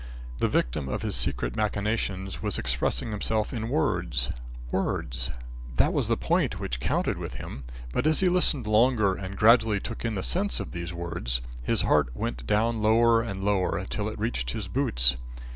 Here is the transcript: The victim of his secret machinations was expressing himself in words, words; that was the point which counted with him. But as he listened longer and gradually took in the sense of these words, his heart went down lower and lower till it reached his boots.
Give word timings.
The 0.39 0.47
victim 0.47 0.89
of 0.89 1.03
his 1.03 1.15
secret 1.15 1.55
machinations 1.55 2.41
was 2.41 2.57
expressing 2.57 3.11
himself 3.11 3.53
in 3.53 3.69
words, 3.69 4.31
words; 4.71 5.29
that 5.75 5.93
was 5.93 6.07
the 6.07 6.17
point 6.17 6.59
which 6.59 6.79
counted 6.79 7.19
with 7.19 7.35
him. 7.35 7.65
But 7.93 8.07
as 8.07 8.19
he 8.19 8.27
listened 8.27 8.65
longer 8.65 9.13
and 9.13 9.37
gradually 9.37 9.79
took 9.79 10.03
in 10.03 10.15
the 10.15 10.23
sense 10.23 10.59
of 10.59 10.71
these 10.71 10.91
words, 10.91 11.41
his 11.61 11.83
heart 11.83 12.09
went 12.15 12.47
down 12.47 12.81
lower 12.81 13.21
and 13.21 13.43
lower 13.43 13.85
till 13.87 14.09
it 14.09 14.17
reached 14.17 14.53
his 14.53 14.67
boots. 14.67 15.17